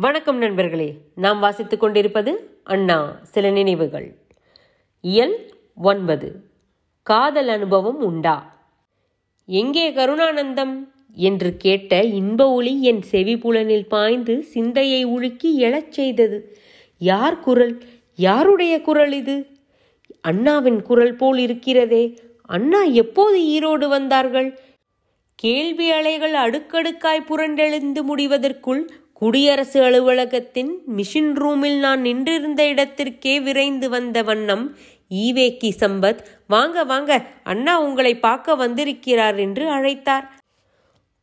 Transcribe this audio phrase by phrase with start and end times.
[0.00, 0.94] வணக்கம் நண்பர்களே.
[1.14, 4.18] நாம் வாசித்துக் கொண்டிருப்பது அண்ணா சில நினைவுகள்.
[5.00, 6.40] இயல் ஒன்பது.
[7.02, 8.66] காதல் அனுபவம் உண்டா?
[9.46, 10.88] எங்கே கருணானந்தம்?
[11.12, 16.58] என்று கேட்ட இன்ப ஒளி என் செவி புலனில் பாய்ந்து சிந்தையை உழுக்கி எழச் செய்தது.
[16.98, 17.82] யார் குரல்?
[18.14, 19.46] யாருடைய குரல் இது?
[20.20, 22.18] அண்ணாவின் குரல் போல் இருக்கிறதே.
[22.42, 24.60] அண்ணா எப்போது ஈரோடு வந்தார்கள்?
[25.34, 28.88] கேள்வி அலைகள் அடுக்கடுக்காய் புரண்டெழுந்து முடிவதற்குள்
[29.20, 34.64] குடியரசு அலுவலகத்தின் மிஷின் ரூமில் நான் நின்றிருந்த இடத்திற்கே விரைந்து வந்த வண்ணம்
[35.10, 40.26] ஈவேக்கி சம்பத் வாங்க வாங்க அண்ணா உங்களை பார்க்க வந்திருக்கிறார் என்று அழைத்தார்.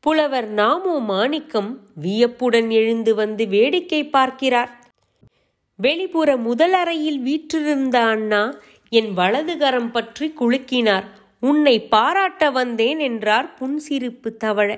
[0.03, 4.71] புலவர் நாமோ மாணிக்கம் வியப்புடன் எழுந்து வந்து வேடிக்கை பார்க்கிறார்.
[5.79, 8.43] வெளிப்புற முதல் அறையில் வீற்றிருந்த அண்ணா
[8.91, 11.07] என் வலதுகரம் பற்றி குலுக்கினார்.
[11.39, 14.69] உன்னை பாராட்ட வந்தேன் என்றார் புன்சிரிப்பு தவழ.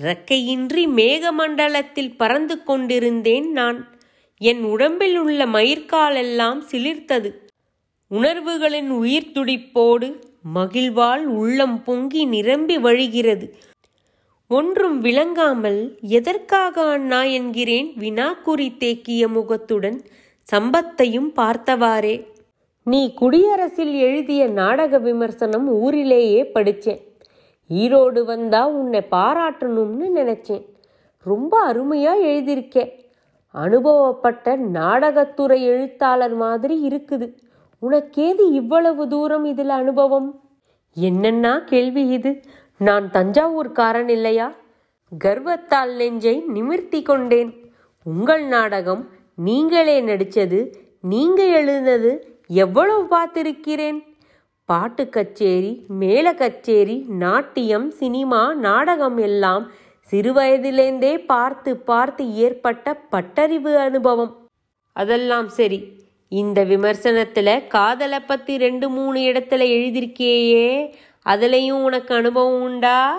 [0.00, 4.00] இறக்கையின்றி மேகமண்டலத்தில் பறந்து கொண்டிருந்தேன் நான்.
[4.38, 7.32] என் உடம்பில் உள்ள மயிர்காலெல்லாம் சிலிர்த்தது.
[8.08, 10.22] உணர்வுகளின் உயிர் துடிப்போடு
[10.54, 13.52] மகிழ்வால் உள்ளம் பொங்கி நிரம்பி வழிகிறது.
[14.48, 20.04] ஒன்றும் விளங்காமல் எதற்காக அண்ணா என்கிறேன் வினாக்குறி தேக்கிய முகத்துடன்
[20.52, 22.26] சம்பத்தையும் பார்த்தவாறே.
[22.84, 27.11] நீ குடியரசில் எழுதிய நாடக விமர்சனம் ஊரிலேயே படித்தேன்.
[27.72, 30.64] ஈரோடு வந்தா உன்னை பாராட்டணும்னு நினைச்சேன்.
[31.24, 33.00] ரொம்ப அருமையா எழுதியிருக்கே.
[33.54, 37.38] அனுபவப்பட்ட நாடகத்துறை எழுத்தாளர் மாதிரி இருக்குது.
[37.82, 40.40] உனக்கேது இவ்வளவு தூரம் இதில் அனுபவம்?
[41.00, 42.40] என்னன்னா கேள்வி இது.
[42.78, 44.52] நான் தஞ்சாவூர்காரன் இல்லையா?
[45.24, 47.72] கர்வத்தால் நெஞ்சை நிமிர்த்தி கொண்டேன்.
[48.04, 54.11] உங்கள் நாடகம் நீங்களே நடித்தது நீங்க எழுதினது எவ்வளவு பார்த்திருக்கிறேன்?
[54.64, 59.70] பாட்டு கச்சேரி மேல கச்சேரி நாட்டியம் சினிமா நாடகம் எல்லாம்
[60.10, 64.46] சிறுவயதிலேந்தே பார்த்து பார்த்து ஏற்பட்ட பட்டறிவு அனுபவம்.
[64.92, 66.00] அதெல்லாம் சரி.
[66.28, 70.94] இந்த விமர்சனத்தில் காதலை பற்றி ரெண்டு மூணு இடத்துல எழுதியிருக்கேயே
[71.26, 73.18] அதுலேயும் உனக்கு அனுபவம் உண்டா?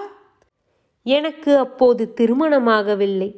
[1.03, 3.29] எனக்கு அப்போது திருமணமாகவில்லை.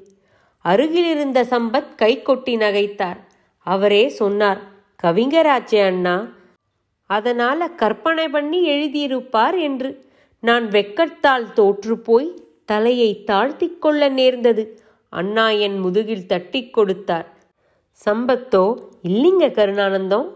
[0.65, 3.19] அருகிலிருந்த சம்பத் கை கொட்டி நகைத்தார்.
[3.57, 4.61] அவரே சொன்னார்
[5.03, 6.15] கவிஞராச்சே அண்ணா
[7.09, 10.05] அதனால் கற்பனை பண்ணி எழுதியிருப்பார் என்று.
[10.39, 12.33] நான் வெக்கத்தால் தோற்றுப்போய்
[12.66, 14.79] தலையை தாழ்த்தி கொள்ள நேர்ந்தது.
[15.09, 17.27] அண்ணா என் முதுகில் தட்டி கொடுத்தார்.
[18.05, 20.27] சம்பத்தோ இல்லைங்க கருணானந்தம்.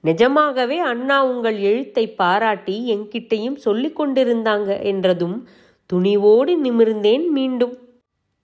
[0.00, 5.48] நிஜமாகவே அண்ணா உங்கள் எழுத்தை பாராட்டி என்கிட்டையும் சொல்லி கொண்டிருந்தாங்க என்றதும்
[5.92, 7.74] துணிவோடு நிமிர்ந்தேன் மீண்டும்.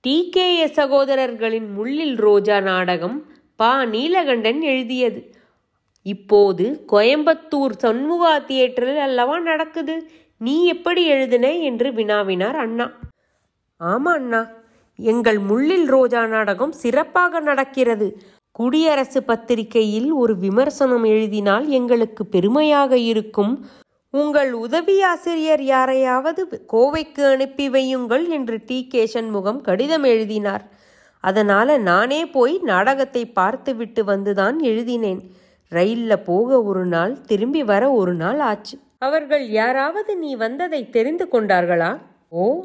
[0.00, 0.28] டி.
[0.30, 0.58] கே.
[0.58, 0.80] எஸ்.
[0.80, 3.16] சகோதரர்களின் முள்ளில் ரோஜா நாடகம்
[3.56, 3.84] பா.
[3.84, 5.20] நீலகண்டன் எழுதியது.
[6.06, 10.10] இப்போது கோயம்புத்தூர் சண்முகா தியேட்டரில் அல்லவா நடக்குது?
[10.38, 11.52] நீ எப்படி எழுதின?
[11.52, 12.86] என்று வினாவினார் அண்ணா.
[13.80, 14.48] ஆமா அண்ணா.
[14.96, 18.20] எங்கள் முள்ளில் ரோஜா நாடகம் சிறப்பாக நடக்கிறது.
[18.52, 23.66] குடியரசு பத்திரிகையில் ஒரு விமர்சனம் எழுதினால் எங்களுக்கு பெருமையாக இருக்கும்.
[24.10, 28.86] உங்கள் உதவி ஆசிரியர் யாரையாவது கோவைக்கு அனுப்பி வையுங்கள் என்று டி.
[28.86, 29.06] கே.
[29.06, 30.64] சண்முகம் கடிதம் எழுதினார்.
[31.24, 35.20] அதனால நானே போய் நாடகத்தை பார்த்துவிட்டு வந்துதான் எழுதினேன்.
[35.70, 38.78] ரயில்ல போக ஒரு நாள் திரும்பி வர ஒரு நாள் ஆச்சு.
[38.98, 41.98] அவர்கள் யாராவது நீ வந்ததை தெரிந்து கொண்டார்களா?
[42.28, 42.64] ஓ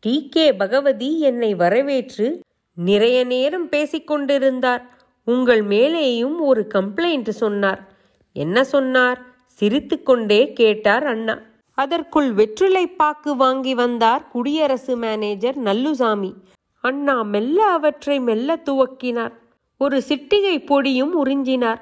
[0.00, 0.28] டி.
[0.30, 0.52] கே.
[0.52, 2.40] பகவதி என்னை வரவேற்று
[2.74, 4.82] நிறைய நேரம் பேசிக்கொண்டிருந்தார்
[5.24, 7.88] உங்கள் மேலேயும் ஒரு கம்ப்ளைண்ட் சொன்னார்.
[8.32, 9.20] என்ன சொன்னார்?
[9.46, 11.38] சிரித்துக்கொண்டே கேட்டார் அண்ணா.
[11.74, 16.32] அதற்குள் வெற்றிலை பாக்கு வாங்கி வந்தார் குடியரசு மேனேஜர் நல்லுசாமி.
[16.80, 19.32] அண்ணா மெல்ல அவற்றை மெல்ல துவக்கினார்.
[19.78, 21.80] ஒரு சிட்டிகை பொடியும் உறிஞ்சினார்.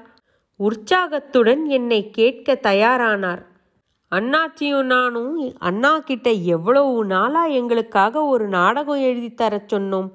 [0.59, 3.43] உற்சாகத்துடன் என்னை கேட்க தயாரானார்.
[4.11, 10.11] அண்ணாச்சியும் நானும் அண்ணா கிட்ட எவ்வளவு நாளா எங்களுக்காக ஒரு நாடகம் எழுதி தரச் சொன்னோம்.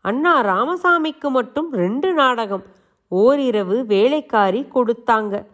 [0.00, 2.62] அண்ணா ராமசாமிக்கு மட்டும் ரெண்டு நாடகம்
[3.10, 5.46] ஓரிரவு வேலைக்காரி கொடுத்தாங்க.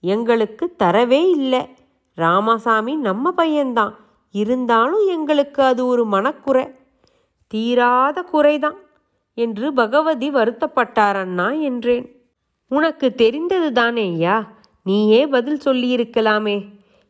[0.00, 1.68] எங்களுக்கு தரவே இல்லை.
[2.14, 3.92] ராமசாமி நம்ம பையன்தான்
[4.30, 6.74] இருந்தாலும் எங்களுக்கு அது ஒரு மனக்குறை.
[7.46, 8.76] தீராத குறைதான்
[9.34, 12.19] என்று பகவதி வருத்தப்பட்டார் அண்ணா என்றேன்.
[12.70, 14.36] உனக்கு தெரிந்தது தானே ஐயா?
[14.84, 16.56] நீயே பதில் சொல்லியிருக்கலாமே.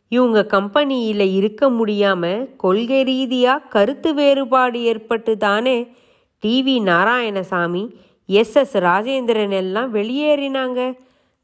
[0.08, 5.76] இவங்க கம்பெனியில் இருக்க முடியாமல் கொள்கை ரீதியாக கருத்து வேறுபாடு ஏற்பட்டு தானே
[6.46, 7.84] TV Narayanasamy
[8.26, 8.56] S.
[8.56, 8.76] S.
[8.76, 10.96] Rajendran எல்லாம் வெளியேறினாங்க.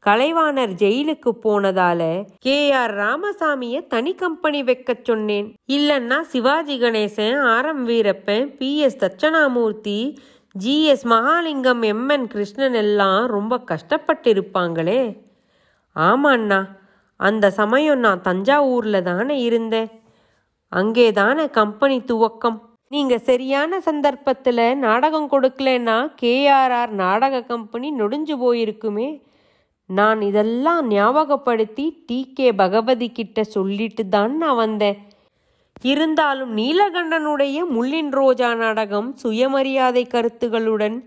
[0.05, 2.71] கலைவாணர் ஜெயிலுக்கு போனதால கே.
[2.71, 2.95] ஆர்.
[2.95, 5.53] ராமசாமிய தனி கம்பெனி வைக்க சொன்னேன்.
[5.67, 7.67] இல்லைன்னா Sivaji Ganesan R.
[7.67, 7.87] M.
[7.87, 8.77] Veerappan P.
[8.77, 8.97] S.
[8.97, 10.17] Dakshinamurthy
[10.63, 15.01] GS Mahalingam MN Krishnan எல்லாம் ரொம்ப கஷ்டப்பட்டிருப்பாங்களே.
[15.95, 16.59] ஆமாண்ணா
[17.19, 19.89] அந்த சமயம் நான் தஞ்சாவூரில் தானே இருந்தேன்.
[20.69, 22.57] அங்கே தானே கம்பெனி துவக்கம்.
[22.89, 29.09] நீங்கள் சரியான சந்தர்ப்பத்தில் நாடகம் கொடுக்கலன்னா கேஆர்ஆர் நாடக கம்பெனி நொடிஞ்சு போயிருக்குமே.
[29.85, 34.97] நான் இதெல்லாம் ஞாபகப்படுத்தி டி கே பகவதி கிட்ட சொல்லிட்டு தான் நான் வந்தேன்.
[35.81, 41.03] இருந்தாலும் நீலகண்டனுடைய முள்ளின் ரோஜா நாடகம் சுயமரியாதை கருத்துகளுடன்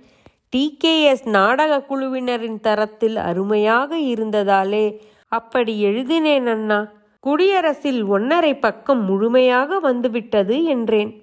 [0.56, 6.92] டிகேஎஸ் நாடக குழுவினரின் தரத்தில் அருமையாக இருந்ததாலே அப்படி எழுதினேன் அண்ணா.
[7.20, 11.22] குடியரசில் ஒன்னரை பக்கம் முழுமையாக வந்துவிட்டது என்றேன்.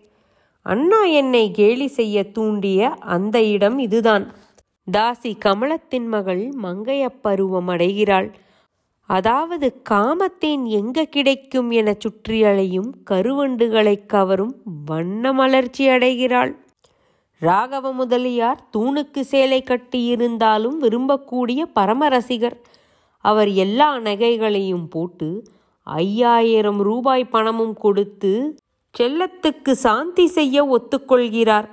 [0.62, 4.32] அண்ணா என்னை கேலி செய்ய தூண்டிய அந்த இடம் இதுதான்.
[4.98, 8.32] தாசி கமலத்தின் மகள் மங்கையப் பருவம் அடைகிறாள்
[9.08, 14.56] அதாவது காமத்தேன் எங்க கிடைக்கும் என சுற்றி அலையும் கருவண்டுகளைக் கவரும்
[14.86, 16.66] வண்ண மலர்ச்சி அடைகிறாள்.
[17.40, 22.62] ராகவ முதலியார் தூணுக்கு சேலை கட்டியிருந்தாலும் விரும்பக்கூடிய பரம ரசிகர்
[23.18, 25.44] அவர் எல்லா நகைகளையும் போட்டு
[25.84, 28.56] ஐயாயிரம் ரூபாய் பணமும் கொடுத்து
[28.98, 31.68] செல்லத்துக்கு சாந்தி செய்ய ஒத்துக்கொள்கிறார்.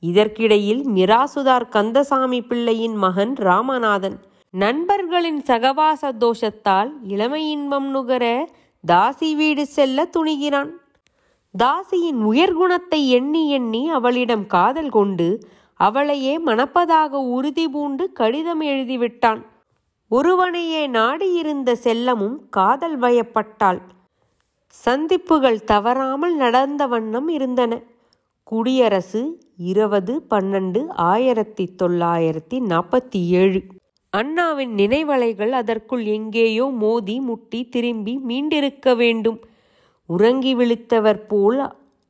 [0.00, 4.18] இதற்கிடையில் மிராசுதார் கந்தசாமி பிள்ளையின் மகன் ராமநாதன்
[4.50, 8.48] நண்பர்களின் சகவாச தோஷத்தால் இளமை இன்பம் நுகர
[8.86, 10.70] தாசி வீடு செல்ல துணிகிறான்.
[11.58, 19.42] தாசியின் உயர்குணத்தை எண்ணி எண்ணி அவளிடம் காதல் கொண்டு அவளையே மணப்பதாக உறுதி பூண்டு கடிதம் எழுதிவிட்டான்.
[20.08, 23.80] ஒருவனையே நாடியிருந்த செல்லமும் காதல் வயப்பட்டாள்.
[24.66, 27.80] சந்திப்புகள் தவறாமல் நடந்த வண்ணம் இருந்தன.
[28.44, 33.64] குடியரசு இருபது பன்னெண்டு ஆயிரத்தி தொள்ளாயிரத்தி நாற்பத்தி ஏழு.
[34.12, 39.40] அண்ணாவின் நினைவலைகள் அதற்குள் எங்கேயோ மோதி முட்டி திரும்பி மீண்டிருக்க வேண்டும்.
[40.08, 41.60] உறங்கி விழித்தவர் போல்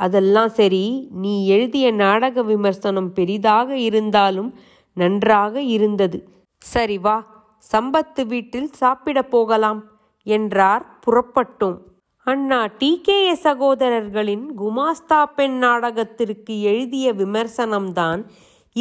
[0.00, 4.50] அதெல்லாம் சரி நீ எழுதிய நாடக விமர்சனம் பெரிதாக இருந்தாலும்
[4.96, 6.18] நன்றாக இருந்தது.
[6.62, 7.16] சரி வா
[7.72, 9.80] சம்பத்து வீட்டில் சாப்பிடப் போகலாம்
[10.26, 11.78] என்றார் புறப்பட்டோம்.
[12.26, 13.00] அண்ணா டி.
[13.04, 13.34] கே.
[13.42, 18.22] சகோதரர்களின் குமாஸ்தா பெண் நாடகத்திற்கு எழுதிய விமர்சனம்தான்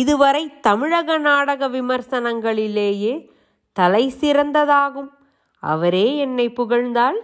[0.02, 3.14] இதுவரை தமிழக நாடக விமர்சனங்களிலேயே
[3.78, 5.10] தலை சிறந்ததாகும்.
[5.64, 7.20] அவரே என்னை புகழ்ந்தால்